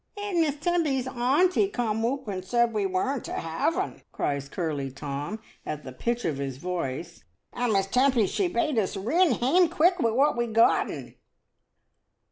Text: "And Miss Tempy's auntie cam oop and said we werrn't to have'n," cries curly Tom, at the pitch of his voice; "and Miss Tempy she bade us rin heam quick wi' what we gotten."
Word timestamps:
"And 0.17 0.41
Miss 0.41 0.55
Tempy's 0.55 1.05
auntie 1.05 1.67
cam 1.67 2.03
oop 2.03 2.27
and 2.27 2.43
said 2.43 2.73
we 2.73 2.87
werrn't 2.87 3.23
to 3.25 3.33
have'n," 3.33 4.01
cries 4.11 4.49
curly 4.49 4.89
Tom, 4.89 5.39
at 5.63 5.83
the 5.83 5.91
pitch 5.91 6.25
of 6.25 6.37
his 6.39 6.57
voice; 6.57 7.23
"and 7.53 7.71
Miss 7.71 7.85
Tempy 7.85 8.25
she 8.25 8.47
bade 8.47 8.79
us 8.79 8.97
rin 8.97 9.33
heam 9.33 9.69
quick 9.69 9.99
wi' 9.99 10.09
what 10.09 10.35
we 10.35 10.47
gotten." 10.47 11.13